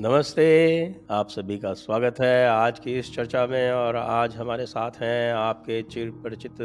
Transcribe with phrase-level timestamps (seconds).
[0.00, 0.44] नमस्ते,
[1.10, 5.32] आप सभी का स्वागत है आज की इस चर्चा में और आज हमारे साथ हैं
[5.32, 6.62] आपके चिर परिचित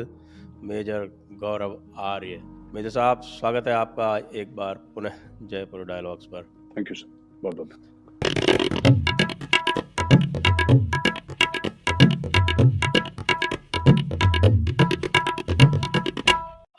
[0.63, 2.39] मेजर गौरव आर्य।
[2.73, 6.43] मेजर साहब, स्वागत है आपका एक बार पुनः जयपुर डायलॉग्स पर।
[6.77, 7.69] थैंक यू सर बहुत बहुत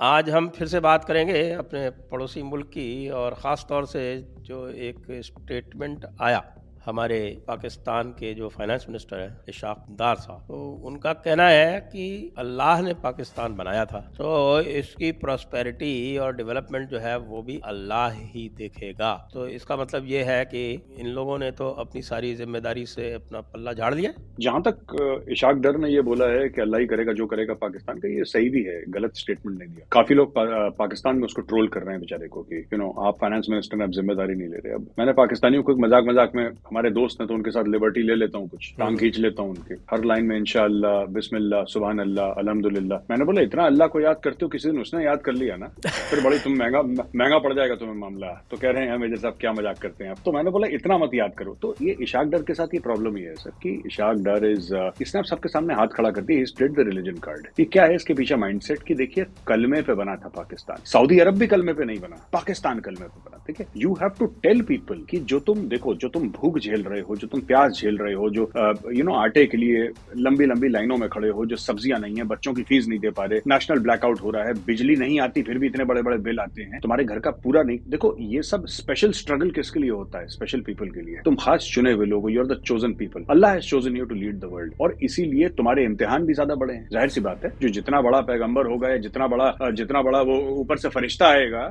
[0.01, 4.03] आज हम फिर से बात करेंगे अपने पड़ोसी मुल्क की और ख़ास तौर से
[4.41, 6.43] जो एक स्टेटमेंट आया।
[6.87, 12.07] हमारे पाकिस्तान के जो फाइनेंस मिनिस्टर हैं इशाक दार साहब तो उनका कहना है कि
[12.39, 18.11] अल्लाह ने पाकिस्तान बनाया था। तो इसकी प्रॉस्पेरिटी और डेवलपमेंट जो है वो भी अल्लाह
[18.27, 20.63] ही देखेगा। तो इसका मतलब ये है कि
[20.99, 25.57] इन लोगों ने तो अपनी सारी ज़िम्मेदारी से अपना पल्ला झाड़ दिया जहाँ तक इशाक
[25.59, 28.49] दर ने ये बोला है कि अल्लाह ही करेगा जो करेगा पाकिस्तान का ये सही
[28.51, 31.95] भी है गलत स्टेटमेंट नहीं दिया। काफ़ी लोग पा, पाकिस्तान में उसको ट्रोल कर रहे
[31.95, 34.75] हैं बेचारे को कि यू नो आप फाइनेंस मिनिस्टर ने अब ज़िम्मेदारी नहीं ले रहे।
[34.75, 36.45] अब मैंने पाकिस्तानियों को मज़ाक मज़ाक में
[36.77, 39.43] हमारे दोस्त हैं तो उनके साथ लिबर्टी ले लेता हूँ कुछ टांग हम्म। खींच लेता
[39.43, 44.01] हूँ उनके। हर लाइन में इनशाला बिस्मिल्लाह सुबह अल्लाह अलहमदुल्ला मैंने बोला इतना अल्लाह को
[44.01, 45.69] याद करते हो किसी दिन उसने याद कर लिया ना?
[46.11, 49.37] फिर बड़ी तुम महँगा महँगा पड़ जाएगा तुम्हें मामला। तो कह रहे हैं मेजर साहब
[49.41, 52.43] क्या मज़ाक करते हैं तो मैंने बोला इतना मत याद करो। तो ये इशाक डर
[52.51, 54.69] के साथ ये प्रॉब्लम ही है सर कि इशाक डर इज़
[55.03, 57.95] इसने आप सबके सामने हाथ खड़ा कर दिया स्प्लिट द रिलीजन कार्ड ये क्या है
[57.95, 58.95] इसके पीछे माइंडसेट की?
[58.97, 63.07] देखिए कलमे पे बना था पाकिस्तान। सऊदी अरब भी कलमे पे नहीं बना पाकिस्तान कलमे
[63.07, 63.67] पे बना ठीक है?
[63.77, 67.17] You have to tell people की जो तुम देखो जो तुम भूख झेल रहे हो,
[67.17, 68.51] जो तुम प्याज झेल रहे हो, जो
[68.93, 72.25] यू नो आटे के लिए लंबी लंबी लाइनों में खड़े हो, जो सब्ज़ियाँ नहीं है,
[72.27, 75.43] बच्चों की फ़ीस नहीं दे पा रहे नेशनल ब्लैकआउट हो रहा है, बिजली नहीं आती,
[75.43, 78.43] फिर भी इतने बड़े बड़े बिल आते हैं, तुम्हारे घर का पूरा नहीं, देखो, ये
[78.45, 80.27] सब स्पेशल स्ट्रगल किसके लिए होता है?
[80.29, 83.53] स्पेशल पीपल के लिए। तुम खास चुने हुए लोग you are the chosen people Allah
[83.53, 86.89] has chosen you to lead the world और इसीलिए तुम्हारे इम्तिहान भी ज़्यादा बड़े हैं।
[86.93, 90.39] ज़ाहिर सी बात है, जो जितना बड़ा पैगंबर होगा या जितना बड़ा जितना बड़ा वो
[90.61, 91.65] ऊपर से फरिश्ता आएगा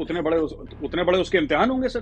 [0.00, 2.00] उतने बड़े उतने बड़े उसके इम्तिहान होंगे, सर।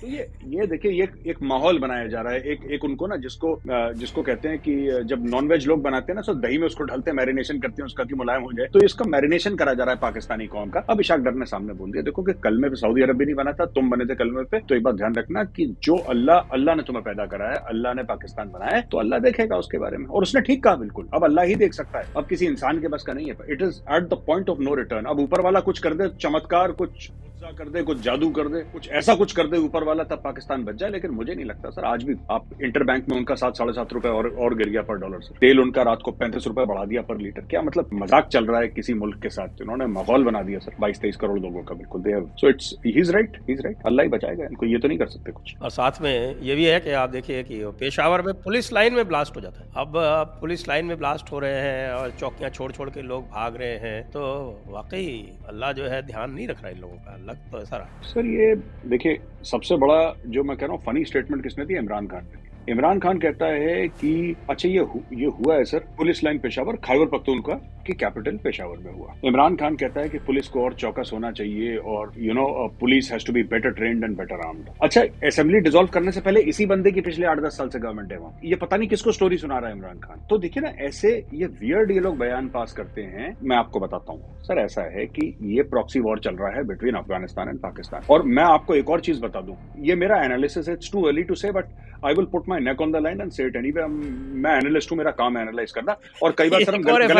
[0.00, 3.16] तो ये ये देखिए ये एक माहौल बनाया जा रहा है, एक एक उनको ना
[3.18, 3.48] जिसको
[3.96, 4.74] जिसको कहते हैं कि
[5.06, 7.86] जब नॉनवेज लोग बनाते हैं ना तो दही में उसको ढलते हैं मैरिनेशन करते हैं,
[7.86, 8.66] उसका कि मुलायम हो जाए?
[8.72, 11.74] तो इसका मैरिनेशन करा जा रहा है पाकिस्तानी कौम का। अब इशाक डर ने सामने
[11.74, 14.14] बोल दिया, देखो कि कल में सऊदी अरब भी नहीं बना था, तुम बने थे
[14.14, 17.26] कल में पे। तो एक बात ध्यान रखना कि जो अल्लाह अल्लाह ने तुम्हें पैदा
[17.26, 20.40] करा है, अल्लाह ने पाकिस्तान बनाया है तो अल्लाह देखेगा उसके बारे में। और उसने
[20.42, 23.12] ठीक कहा बिल्कुल, अब अल्लाह ही देख सकता है। अब किसी इंसान के बस का
[23.12, 25.94] नहीं है it is at the point of no return अब ऊपर वाला कुछ कर
[25.94, 27.10] दे, चमत्कार कुछ
[27.56, 30.64] कर दे कुछ जादू कर दे कुछ ऐसा कुछ कर दे ऊपर वाला तब पाकिस्तान
[30.64, 33.56] बच जाए लेकिन मुझे नहीं लगता। सर आज भी आप इंटर बैंक में उनका सात
[33.56, 36.46] साढ़े सात रुपए और, और गिर गया पर डॉलर से। तेल उनका रात को पैंतीस
[36.46, 39.60] रुपए बढ़ा दिया पर लीटर। क्या मतलब मज़ाक चल रहा है किसी मुल्क के साथ?
[39.62, 43.12] उन्होंने माहौल बना दिया सर। बाईस तेईस करोड़ लोगों का बिल्कुल। They so it's is
[43.12, 46.00] right is right Allah ही बचाएगा इनको ये तो नहीं कर सकते कुछ। और साथ
[46.02, 49.40] में ये भी है कि आप देखिए कि पेशावर में पुलिस लाइन में ब्लास्ट हो
[49.40, 49.92] जाता है। अब
[50.40, 53.76] पुलिस लाइन में ब्लास्ट हो रहे हैं और चौकियाँ छोड़ छोड़ के लोग भाग रहे
[53.78, 54.24] हैं तो
[54.68, 55.06] वाकई
[55.48, 58.00] अल्लाह जो है ध्यान नहीं रख रहा है इन लोगों का। लग तो ऐसा रहा।
[58.02, 58.54] सर ये
[58.90, 61.76] देखिए सबसे बड़ा जो मैं कह रहा हूँ फनी स्टेटमेंट किसने दी?
[61.76, 65.78] इमरान खान ने इमरान खान कहता है कि अच्छा ये हु, ये हुआ है sir
[65.78, 67.52] police line Peshawar Khyber Pakhtun की
[67.94, 71.76] कैपिटल पेशावर में हुआ। इमरान खान कहता है कि पुलिस को और चौकस होना चाहिए
[71.76, 72.46] और you know
[72.80, 76.40] police has to be better trained and better armed अच्छा असेंबली डिजोल्व करने से पहले
[76.50, 79.12] इसी बंदे की पिछले आठ दस साल से गवर्नमेंट है वहाँ। ये पता नहीं किसको
[79.12, 82.48] स्टोरी सुना रहा है इमरान खान। तो देखिए ना ऐसे ये वियर्ड ये लोग बयान
[82.48, 86.36] पास करते हैं मैं आपको बताता हूँ। सर ऐसा है कि ये प्रॉक्सी वॉर चल
[86.36, 89.94] रहा है बिटवीन अफ़गानिस्तान एंड पाकिस्तान और मैं आपको एक और चीज़ बता दूँ। ये
[89.94, 91.64] मेरा analysis it's too early to say but
[92.04, 94.98] I will put my neck on the line and say it anyway मैं एनालिस्ट हूँ
[94.98, 97.10] मेरा काम एनालाइज करना। और कई बार सर हम गलत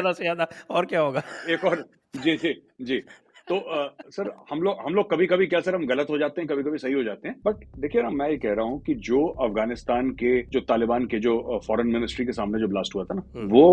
[0.00, 1.22] ज़्यादा से ज़्यादा और क्या होगा?
[1.48, 1.84] एक और
[2.14, 2.52] जी जी
[2.82, 3.02] जी।
[3.50, 6.40] तो आ, सर हम लोग हम लोग कभी कभी क्या सर हम गलत हो जाते
[6.40, 8.78] हैं कभी कभी सही हो जाते हैं। बट देखिए ना मैं ये कह रहा हूँ
[8.82, 11.32] कि जो अफ़गानिस्तान के जो तालिबान के जो
[11.66, 13.64] फॉरेन मिनिस्ट्री के सामने जो ब्लास्ट हुआ था ना हम्म। वो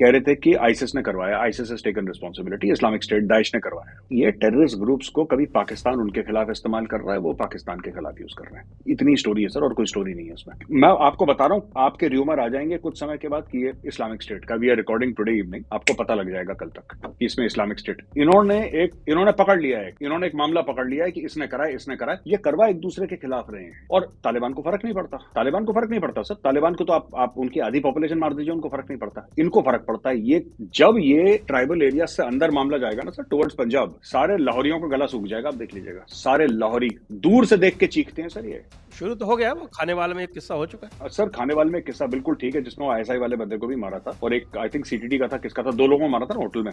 [0.00, 3.60] कह रहे थे कि आईसिस ने करवाया ISIS has taken responsibility Islamic State Daesh ने
[3.60, 7.80] करवाया। ये टेररिस्ट ग्रुप्स को कभी पाकिस्तान उनके खिलाफ इस्तेमाल कर रहा है वो पाकिस्तान
[7.80, 10.32] के खिलाफ यूज़ कर रहे हैं। इतनी स्टोरी है सर और कोई स्टोरी नहीं है
[10.32, 13.64] उसमें। मैं आपको बता रहा हूँ आपके र्यूमर आ जाएँगे कुछ समय के बाद कि
[13.66, 17.14] ये इस्लामिक स्टेट का we are recording today evening आपको पता लग जाएगा कल तक
[17.22, 21.10] इसमें इस्लामिक स्टेट इन्होंने एक इन्होंने पकड़ लिया है इन्होंने एक मामला पकड़ लिया है
[21.10, 24.52] कि इसने कराए इसने कराए ये करवा एक दूसरे के खिलाफ रहे हैं। और तालिबान
[24.52, 27.38] को फ़र्क नहीं पड़ता। तालिबान को फ़र्क नहीं पड़ता सर। तालिबान को तो आप आप
[27.38, 30.44] उनकी आधी पॉपुलेशन मार दीजिए उनको फ़र्क नहीं पड़ता। इनको फ़र्क पड़ता है। ये
[30.74, 34.88] जब ये ट्राइबल एरिया से अंदर मामला जाएगा ना सर टुवर्ड्स पंजाब सारे लाहौरियों का
[34.88, 36.90] गला सूख जाएगा आप देख लीजिएगा। सारे लाहौरी
[37.20, 38.62] दूर से देख के चीखते हैं सर ये।
[38.98, 41.54] शुरू तो हो गया वो खाने वाले में एक किस्सा हो चुका है। सर खाने
[41.54, 44.34] वाले में किस्सा बिल्कुल ठीक है जिसमें आई वाले बंदे को भी मारा था और
[44.34, 46.62] एक आई थिंक सीटीडी का था किसका था दो लोगों को मारा था ना होटल
[46.62, 46.72] में।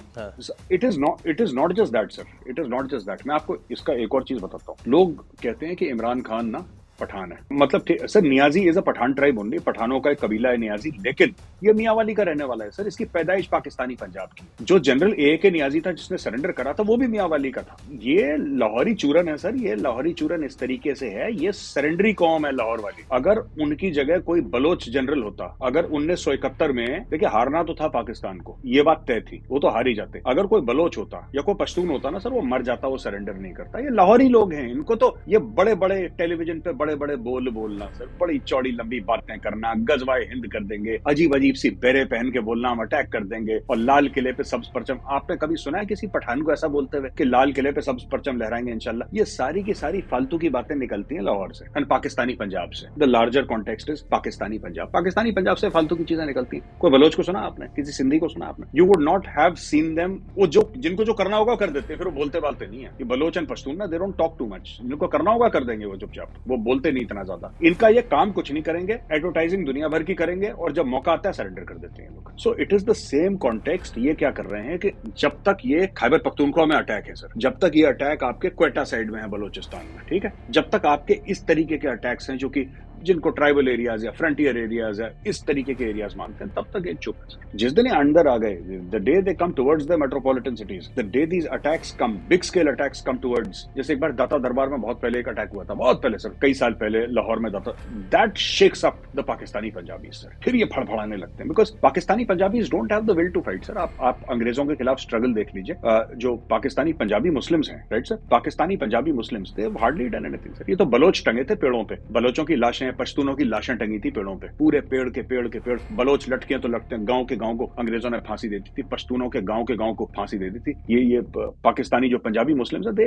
[0.72, 3.36] It is not it is not just that sir it is not just that मैं
[3.36, 6.66] आपको इसका एक और चीज़ बताता हूँ। लोग कहते हैं कि इमरान खान ना
[7.00, 10.58] पठान है। मतलब sir Niazi is a Pathan tribe only पठानों का एक कबीला है
[10.58, 11.36] नियाजी लेकिन
[11.66, 15.36] ये मियावाली का रहने वाला है, सर। इसकी पैदाइश पाकिस्तानी पंजाब की जो जनरल ए
[15.42, 19.30] के नियाजी था, जिसने सरेंडर करा था, वो भी मियावाली का था। ये लाहौरी चूरन
[19.30, 23.06] है, सर। ये लाहौरी चूरन इस तरीके से है, ये सरेंडरी कौम है लाहौर वाली।
[23.12, 27.74] अगर उनकी जगह कोई बलोच जनरल होता, अगर उन्नीस सौ इकहत्तर में, देखिए, हारना तो
[27.74, 30.98] था पाकिस्तान को, ये बात तय थी, वो तो हार ही जाते। अगर कोई बलोच
[30.98, 33.90] होता, या कोई पश्तून होता ना, सर, वो मर जाता, वो सरेंडर नहीं करता। ये
[33.90, 38.10] लाहौरी लोग हैं, इनको तो ये बड़े बड़े टेलीविज़न पे बड़े बड़े बोल बोलना, सर,
[38.22, 42.40] बड़ी चौड़ी लंबी बातें करना, गजवाए हिंद कर देंगे अजीब अजीब सी बेरे पहन के
[42.42, 45.86] बोलना, हम अटैक कर देंगे। और लाल किले पे सब्ज परचम, आपने कभी सुना है
[45.86, 49.26] किसी पठान को ऐसा बोलते हुए कि लाल किले पे सब्ज परचम लहराएँगे इनशाला ये
[49.28, 53.04] सारी की सारी फालतू की बातें निकलती हैं लाहौर से एंड पाकिस्तानी पंजाब से। The
[53.06, 54.92] larger context is Pakistani Punjab.
[54.94, 57.68] Pakistani Punjab से फालतू की चीज़ें निकलती हैं। कोई बलोच को सुना आपने?
[57.76, 58.68] किसी सिंधी को सुना आपने?
[58.76, 62.06] You would not have seen them वो जो, जिनको जो करना होगा कर देते फिर
[62.06, 64.78] वो बोलते बालते नहीं है। ये बलोच एंड पश्तून ना they don't talk too much
[64.82, 68.32] जिनको करना होगा कर देंगे वो चुपचाप। वो बोलते नहीं इतना ज़्यादा। इनका ये काम
[68.32, 71.78] कुछ नहीं करेंगे एडवर्टाइजिंग दुनिया भर की करेंगे, और जब मौका आता है सरेंडर कर
[71.78, 74.92] देते हैं लोग। So it is the same context ये क्या कर रहे हैं कि
[75.18, 78.84] जब तक ये खैबर पख्तूनख्वा में अटैक है सर जब तक ये अटैक आपके क्वेटा
[78.84, 80.34] साइड में है, बलोचिस्तान में, ठीक है?
[80.50, 82.66] जब तक आपके इस तरीके के अटैक्स हैं, जो कि
[83.04, 86.88] जिनको ट्राइबल एरियाज़ या फ्रंटियर एरियाज़ है इस तरीके के एरियाज़ मानते हैं, तब तक
[86.88, 88.56] ये चुप है जिस दिन ये अंदर आ गए
[88.92, 92.68] the day they come towards the metropolitan cities the day these attacks come big scale
[92.68, 95.74] attacks come towards जैसे एक बार दाता दरबार में बहुत पहले एक अटैक हुआ था,
[95.74, 97.72] बहुत पहले सर, कई साल पहले लाहौर में Data
[98.16, 100.38] that shakes up the Pakistani Punjabi sir.
[100.44, 103.78] फिर ये फड़फड़ाने लगते हैं because Pakistani Punjabi don't have the will to fight sir.
[103.78, 105.76] आप आप अंग्रेज़ों के खिलाफ स्ट्रगल देख लीजिए।
[106.18, 108.16] जो पाकिस्तानी पंजाबी मुस्लिम्स हैं right sir?
[108.32, 111.98] Pakistani Punjabi Muslims थे हार्डली डन एनीथिंग सर। ये तो बलोच टंगे थे पेड़ों पे।
[112.14, 115.60] बलोचों की लाशें पश्तूनों की लाशें टंगी थी पेड़ों पे। पूरे पेड़ के पेड़ के
[115.60, 118.84] पेड़ बलोच लटके तो हैं, गाँव के गाँव को अंग्रेज़ों ने फांसी दे दी थी,
[118.92, 121.22] पश्तूनों के गाँव के गाँव को फांसी दे दी थी। ये ये
[121.64, 123.06] पाकिस्तानी जो पंजाबी मुस्लिम है, दे,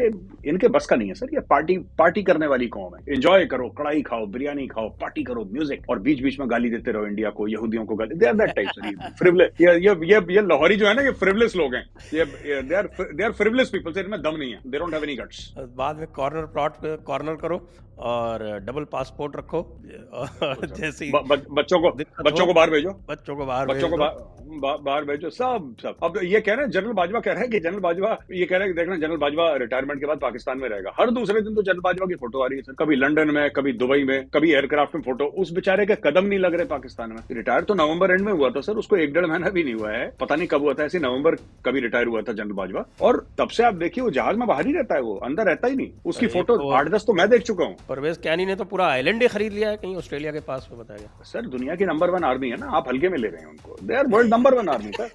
[0.49, 3.69] इनके बस का नहीं है सर, ये पार्टी पार्टी करने वाली कौम है। एंजॉय करो
[3.79, 7.31] कड़ाई खाओ, बिरयानी खाओ, पार्टी करो, म्यूज़िक। और बीच बीच में गाली देते रहो इंडिया
[7.31, 8.69] को, यहूदियों को गाली, दे आर दैट टाइप
[9.61, 9.75] ये
[10.05, 13.93] ये ये लाहौरी जो है ना, ये फ्रिवलेस लोग हैं। ये they are frivolous people
[13.93, 17.35] sir, इनमें दम नहीं है। They don't have any guts बाद में कॉर्नर प्लॉट कॉर्नर
[17.37, 17.59] करो।
[18.01, 19.63] और डबल पासपोर्ट रखो।
[20.69, 21.91] जैसे बच्चों को
[22.25, 23.97] बच्चों को बाहर भेजो। बच्चों को बाहर बच्चों को
[24.59, 27.61] बाहर भेजो। सब सब। अब ये कह रहे हैं जनरल बाजवा कह रहे हैं कि
[27.61, 30.69] जनरल बाजवा ये कह रहे हैं देख रहे जनरल बाजवा रिटायरमेंट के बाद पाकिस्तान में
[30.69, 33.51] रहेगा। हर दूसरे दिन तो जनरल बाजवा की फ़ोटो आ रही है कभी लंदन में
[33.57, 37.11] कभी दुबई में कभी एयरक्राफ्ट में फ़ोटो उस बेचारे के कदम नहीं लग रहे पाकिस्तान
[37.11, 39.75] में। रिटायर तो नवंबर एंड में हुआ था सर। उसको एक डेढ़ महीना भी नहीं
[39.75, 41.35] हुआ है। पता नहीं कब हुआ था। ऐसे नवंबर
[41.67, 44.67] कभी रिटायर हुआ था जनरल बाजवा। और तब से आप देखिए वो जहाज़ में बाहर
[44.67, 47.29] ही रहता है वो। अंदर रहता ही नहीं। उसकी फ़ोटो तो आठ दस तो मैं
[47.31, 50.33] देख चुका हूँ। परवेज कैनी ने तो पूरा आइलैंड ही खरीद लिया है कहीं ऑस्ट्रेलिया
[50.33, 53.19] के पास में बताया सर दुनिया की नंबर वन आर्मी है ना आप हल्के में
[53.19, 55.11] ले रहे हैं उनको। They are world number one army sir.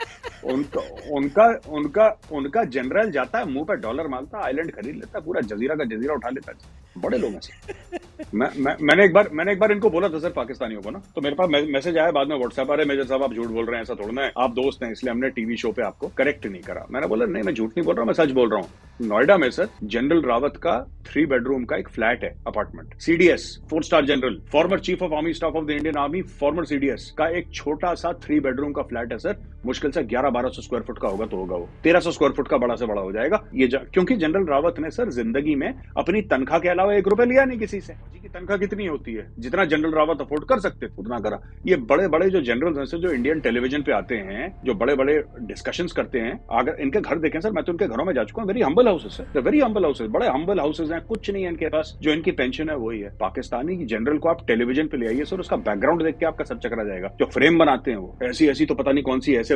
[0.53, 0.81] उनका
[1.15, 5.25] उनका उनका उनका जनरल जाता है मुँह पे डॉलर मारता है आइलैंड खरीद लेता है
[5.25, 7.99] पूरा जजीरा का जजीरा उठा लेता। है बड़े लोग हैं
[8.33, 11.01] मैं, मैं मैंने एक बार मैंने एक बार इनको बोला था सर पाकिस्तानियों को ना।
[11.15, 13.75] तो मेरे पास मैसेज आया बाद में व्हाट्सएप अरे मेजर साहब आप झूठ बोल रहे
[13.75, 16.85] हैं ऐसा थोड़ा आप दोस्त हैं इसलिए हमने टीवी शो पे आपको करेक्ट नहीं करा।
[16.91, 19.37] मैंने बोला नहीं मैं झूठ नहीं बोल रहा हूँ मैं सच बोल रहा हूँ। नोएडा
[19.37, 24.05] में सर जनरल रावत का थ्री बेडरूम का एक फ्लैट है apartment CDS four star
[24.05, 27.93] general former chief of army staff of the Indian army former CDS का एक छोटा
[27.95, 31.07] सा थ्री बेडरूम का फ्लैट है सर मुश्किल से ग्यारह बारह सौ स्क्वायर फुट का
[31.07, 31.67] होगा तो होगा वो.
[31.83, 33.39] तेरह सौ स्क्वायर फुट का बड़ा से बड़ा हो जाएगा.
[33.55, 37.25] ये जा, क्योंकि जनरल रावत ने सर ज़िंदगी में अपनी तनख्वाह के अलावा एक रुपए
[37.25, 37.93] लिया नहीं किसी से.
[37.93, 39.25] की तनख्वाह कितनी होती है?
[39.39, 41.39] जितना जनरल रावत अफोर्ड कर सकते उतना करा.
[41.67, 45.15] ये बड़े बड़े जो जनरल हैं जो इंडियन टेलीविज़न पे आते हैं जो बड़े बड़े
[45.43, 48.41] डिस्कशन करते हैं अगर इनके घर देखें सर मैं तो उनके घरों में जा चुका
[48.41, 48.47] हूँ.
[48.47, 51.69] वेरी हम्बल हाउसेज है वेरी हम्बल हाउसेज बड़े हम्बल हाउसेज हैं कुछ नहीं है इनके
[51.69, 55.25] पास जो इनकी पेंशन है वही है। पाकिस्तानी जनरल को आप टेलीविज़न पे ले आइए
[55.25, 58.47] सर उसका बैकग्राउंड देख के आपका सब चकरा जाएगा। जो फ्रेम बनाते हैं वो ऐसी
[58.47, 59.55] ऐसी तो पता नहीं कौन सी ऐसे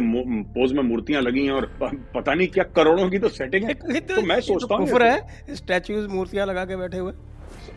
[0.53, 4.21] पोज में मूर्तियाँ लगी हैं और पता नहीं क्या करोड़ों की तो सेटिंग है। तो
[4.21, 7.13] मैं तो सोचता हूँ स्टैचूज मूर्तियाँ लगा के बैठे हुए।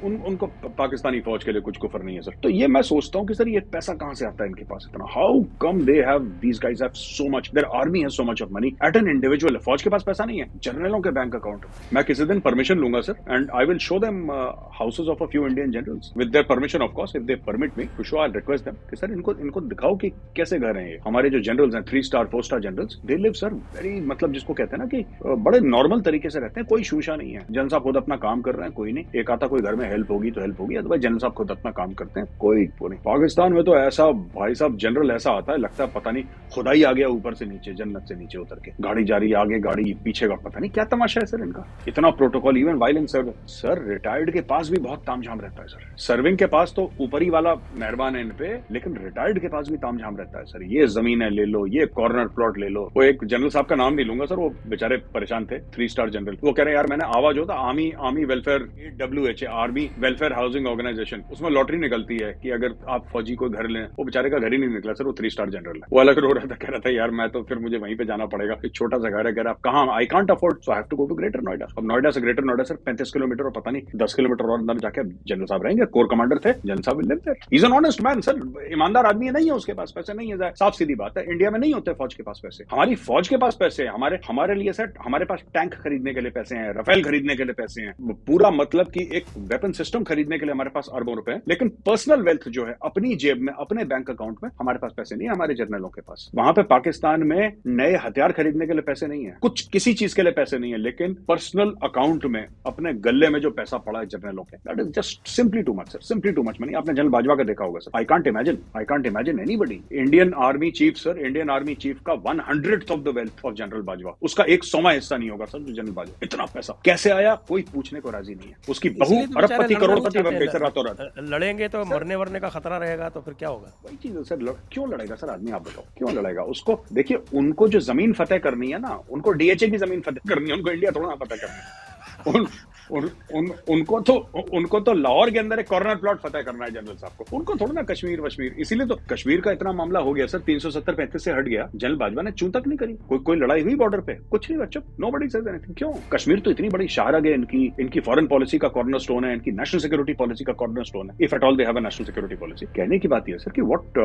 [0.04, 0.46] उन, उनको
[0.78, 3.34] पाकिस्तानी फौज के लिए कुछ कुफर नहीं है, सर। तो ये मैं सोचता हूँ कि
[3.34, 5.06] सर, ये पैसा कहाँ से आता है इनके पास इतना?
[5.10, 8.50] How come they have these guys have so much their army has so much of
[8.52, 12.04] money at an individual फौज के पास पैसा नहीं है जनरलों के बैंक अकाउंट मैं
[12.04, 14.30] किसी दिन परमिशन लूँगा, sir and I will show them
[14.78, 17.84] houses of a few Indian generals with their permission of course if they permit me
[17.96, 20.98] to show I request them कि सर, इनको इनको दिखाओ कि कैसे घर हैं ये।
[21.06, 24.54] हमारे जो जनरल्स हैं three star four star generals they live sir very मतलब जिसको
[24.54, 25.04] कहते हैं ना कि
[25.42, 28.54] बड़े नॉर्मल तरीके से रहते हैं, कोई शूशा नहीं है। जनसा खुद अपना काम कर
[28.54, 31.02] रहे हैं, कोई नहीं। एक आता कोई घर में हेल्प होगी तो हेल्प होगी अदरवाइज़
[31.02, 34.76] जनरल साहब खुद अपना काम करते हैं, कोई नहीं। पाकिस्तान में तो ऐसा भाई साहब
[34.78, 37.72] जनरल ऐसा आता है, लगता है पता नहीं खुदा ही आ गया ऊपर से नीचे,
[37.74, 40.70] जन्नत से नीचे उतर के। गाड़ी जा रही है आगे, गाड़ी पीछे का, पता नहीं
[40.70, 44.78] क्या तमाशा है सर इनका। इतना protocol even while sir sir retired के पास भी
[44.80, 48.48] बहुत तामझाम रहता है सर। सर्विंग के पास तो ऊपरी वाला मेहरबान है इन पे,
[48.72, 51.86] लेकिन रिटायर्ड के पास भी तामझाम रहता है सर। ये ज़मीन है, ले लो, ये
[51.94, 54.96] कॉर्नर प्लॉट ले लो। वो एक जनरल साहब का नाम नहीं लूँगा सर, वो बेचारे
[55.14, 58.24] परेशान थे थ्री स्टार जनरल वो कह रहे हैं, यार मैंने आवाज़ होता army army
[58.26, 58.68] welfare
[58.98, 63.34] W H R army welfare housing organisation उसमें लॉटरी निकलती है कि अगर आप फौजी
[63.34, 65.76] को घर लें, वो बेचारे का घर ही नहीं निकला, सर, वो थ्री स्टार जनरल
[65.76, 67.96] है। वो अलग रो रहा था, कह रहा था, यार, मैं तो फिर मुझे वहीं
[67.96, 69.84] पे जाना पड़ेगा। एक छोटा सा घर है, कह रहा कहा?
[69.96, 72.64] I can't afford so have to go to greater Noida अब नोएडा से ग्रेटर नोएडा
[72.64, 76.06] सर, पैंतीस किलोमीटर और पता नहीं, दस किलोमीटर और अंदर जाके जनरल साहब रहेंगे कोर
[76.10, 77.18] कमांडर थे जनरल साहब will
[77.52, 78.40] is an honest man sir,
[78.72, 81.58] ईमानदार आदमी नहीं है उसके पास पैसे, नहीं है साफ़ सीधी बात है इंडिया में
[81.58, 84.92] नहीं होते फौज के पास पैसे। हमारी फौज के पास पैसे हमारे हमारे लिए, सर,
[85.04, 88.50] हमारे पास टैंक खरीदने के लिए पैसे हैं रफेल खरीदने के लिए पैसे हैं। पूरा
[88.52, 92.22] मतलब कि एक वेपन सिस्टम खरीदने के लिए हमारे पास अरबों रुपए हैं। लेकिन पर्सनल
[92.22, 95.34] वेल्थ जो है अपनी जेब में अपने बैंक अकाउंट में हमारे पास पैसे नहीं है
[95.34, 99.24] हमारे जर्नलों के पास। वहाँ पे पाकिस्तान में नए हथियार खरीदने के लिए पैसे नहीं
[99.24, 103.28] है। कुछ किसी चीज़ के लिए पैसे नहीं है लेकिन पर्सनल अकाउंट में अपने गले
[103.28, 106.32] में जो पैसा पड़ा है जर्नलों के that is just simply too much sir simply
[106.32, 109.06] too much money आपने जनरल बाजवा का देखा होगा sir I can't imagine I can't
[109.06, 113.44] imagine anybody Indian army chief sir Indian army chief का one hundred of the wealth
[113.44, 114.16] of general Bajwa.
[114.22, 117.34] उसका एक सौवा हिस्सा नहीं होगा सर जो जनरल बाजवा। इतना पैसा। कैसे आया?
[117.48, 120.84] कोई पूछने को राज़ी नहीं है। उसकी बहु तो अरबपति करोड़पति बन गए सर रातों
[120.86, 123.72] रात। लड़ेंगे तो मरने वरने का खतरा रहेगा तो फिर क्या होगा?
[123.84, 126.42] वही चीज़ है सर क्यों लड़ेगा सर आदमी आप बताओ क्यों लड़ेगा?
[126.54, 130.50] उसको देखिए उनको जो ज़मीन फतेह करनी है ना उनको डीएचए की ज़मीन फतेह करनी
[130.50, 131.88] है उनको इंडिया थोड़ा ना फतेह करनी है।
[132.26, 132.46] उन,
[132.90, 134.14] उन, उन, उनको तो
[134.54, 137.54] उनको तो लाहौर के अंदर एक कॉर्नर प्लॉट फतेह करना है जनरल साहब को। उनको
[137.56, 140.70] थोड़ा ना कश्मीर वश्मीर। इसीलिए तो कश्मीर का इतना मामला हो गया सर तीन सौ
[140.70, 143.62] सत्तर पैंतीस से हट गया। जनरल बाजवा ने चू तक नहीं करी। कोई कोई लड़ाई
[143.62, 144.14] हुई बॉर्डर पे?
[144.30, 145.92] कुछ नहीं बच्चों। नो बड़ी एनीथिंग क्यों?
[146.12, 149.52] कश्मीर तो इतनी बड़ी शाहरग है इनकी इनकी फॉरन पॉलिसी का कॉर्नर स्टोन है इनकी
[149.52, 152.36] नेशनल सिक्योरिटी पॉलिसी का कॉर्नर स्टोन है। If at all they have a national security
[152.36, 153.98] policy कहने की बात यह सर कि व्हाट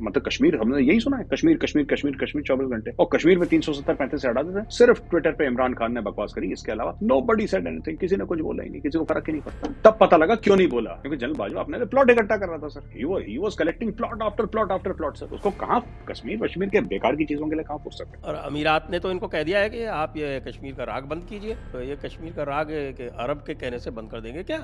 [0.00, 3.48] मतलब कश्मीर हमने यही सुना है। कश्मीर कश्मीर कश्मीर कश्मीर चौबीस घंटे। और कश्मीर में
[3.48, 6.52] तीन सौ सत्तर पैंतीस से हटा देते सिर्फ़ ट्विटर पे इमरान खान ने बकवास करी।
[6.52, 9.28] इसके अलावा नो बडी सेड एनीथिंग किसी ने कुछ बोला ही नहीं किसी को फ़र्क
[9.28, 10.90] ही नहीं पड़ता। तब पता लगा क्यों नहीं बोला?
[11.02, 14.46] क्योंकि जनरल बाजवा अपने प्लॉट इकट्ठा कर रहा था sir he was collecting plot after
[14.46, 17.78] plot after plot sir उसको कहाँ कश्मीर वश्मीर के बेकार की चीज़ों के लिए कहाँ
[17.84, 18.22] फुर्सत है?
[18.22, 21.26] और अमीरात ने तो इनको कह दिया है कि आप ये कश्मीर का राग बंद
[21.30, 22.68] कीजिए। तो ये कश्मीर का राग
[22.98, 24.58] के अरब के कहने से बंद कर देंगे क्या?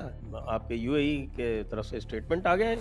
[0.49, 2.77] आपके यूएई के तरफ़ से स्टेटमेंट आ गया है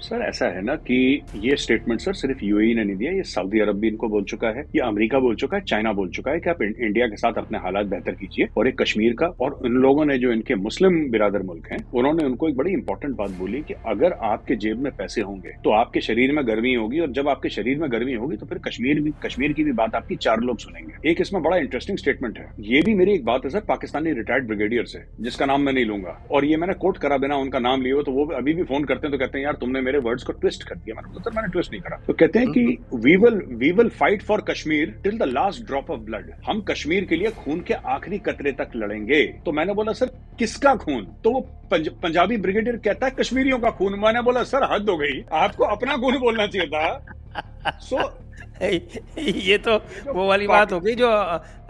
[0.00, 0.98] सर ऐसा है ना कि
[1.36, 4.48] ये स्टेटमेंट सर सिर्फ़ यूएई ने नहीं दिया ये सऊदी अरब भी इनको बोल चुका
[4.48, 7.38] है ये अमेरिका बोल चुका है चाइना बोल चुका है कि आप इंडिया के साथ
[7.38, 11.00] अपने हालात बेहतर कीजिए और एक कश्मीर का और इन लोगों ने जो इनके मुस्लिम
[11.10, 14.90] बिरादर मुल्क हैं उन्होंने उनको एक बड़ी इंपॉर्टेंट बात बोली कि अगर आपके जेब में
[14.96, 18.36] पैसे होंगे तो आपके शरीर में गर्मी होगी और जब आपके शरीर में गर्मी होगी
[18.36, 21.56] तो फिर कश्मीर भी कश्मीर की भी बात आपकी चार लोग सुनेंगे। एक इसमें बड़ा
[21.56, 25.46] इंटरेस्टिंग स्टेटमेंट है। ये भी मेरी एक बात है सर पाकिस्तानी रिटायर्ड ब्रिगेडियर से जिसका
[25.46, 28.24] नाम मैं नहीं लूँगा। और ये मैंने कोट करा बिना उनका नाम लिए तो वो
[28.36, 30.76] अभी भी फ़ोन करते हैं तो कहते हैं यार तुमने मेरे वर्ड्स को ट्विस्ट कर
[30.76, 32.64] दिया। मैंने सर मैंने ट्विस्ट नहीं करा। तो कहते हैं कि
[32.96, 37.04] we will we will fight for Kashmir till the last drop of blood हम कश्मीर
[37.04, 40.11] के लिए खून के आखिरी कतरे तक लड़ेंगे। तो मैंने बोला सर
[40.42, 41.04] किसका खून?
[41.24, 44.96] तो वो पंज, पंजाबी ब्रिगेडियर कहता है कश्मीरियों का खून। मैंने बोला सर हद हो
[44.96, 47.06] गई। आपको अपना खून बोलना चाहिए था।
[47.78, 48.10] सो so,
[49.18, 49.76] ये तो
[50.12, 51.10] वो वाली बात हो गई जो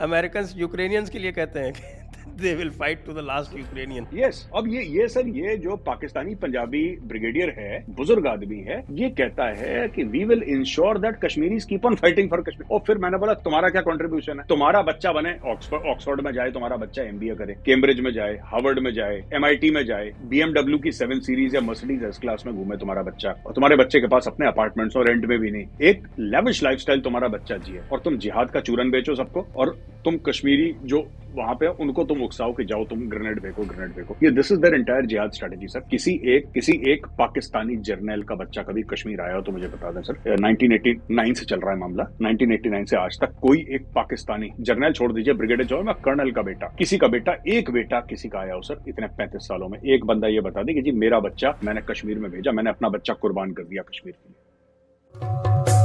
[0.00, 2.01] अमेरिकन यूक्रेनियंस के लिए कहते हैं।
[2.42, 6.34] They will fight to the last Ukrainian yes अब ये ये सर ये जो पाकिस्तानी
[6.36, 11.58] पंजाबी ब्रिगेडियर है, बुज़ुर्ग आदमी है, ये कहता है कि we will ensure that Kashmiri
[11.68, 14.44] keep on fighting for Kashmir और फिर मैंने बोला, तुम्हारा क्या कंट्रीब्यूशन है?
[14.48, 18.92] तुम्हारा बच्चा बने ऑक्सफोर्ड में जाए, तुम्हारा बच्चा एमबीए करे कैम्ब्रिज में जाए हार्वर्ड में
[18.94, 23.02] जाए एमआईटी में जाए बीएमडब्ल्यू की सेवन सीरीज़ या मर्सिडीज एस क्लास में घूमे तुम्हारा
[23.02, 26.62] बच्चा। और तुम्हारे बच्चे के पास अपने अपार्टमेंट्स और रेंट में भी नहीं। एक लेविश
[26.64, 31.06] लाइफस्टाइल तुम्हारा बच्चा जिए। और तुम जिहाद का चूरन बेचो सबको। और तुम कश्मीरी जो
[31.34, 34.60] वहाँ पे उनको तुम उकसाओ कि जाओ, तुम ग्रेनेड फेंको ग्रेनेड फेंको ये this is
[34.60, 39.20] their entire jihad strategy sir किसी एक किसी एक पाकिस्तानी जर्नल का बच्चा कभी कश्मीर
[39.20, 42.96] आया हो तो मुझे बता दें सर 1989 से चल रहा है मामला। 1989 से
[42.96, 46.98] आज तक कोई एक पाकिस्तानी जर्नल छोड़ दीजिए ब्रिगेडियर जो मैं कर्नल का बेटा। किसी
[46.98, 50.28] का बेटा, एक बेटा किसी का आया हो सर इतने पैंतीस सालों में। एक बंदा
[50.28, 53.52] ये बता दे कि जी, मेरा बच्चा मैंने कश्मीर में भेजा, मैंने अपना बच्चा कुर्बान
[53.52, 55.81] कर दिया कश्मीर के लिए।